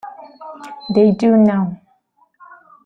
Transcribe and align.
They 0.95 1.11
do 1.11 1.35
now. 1.37 1.79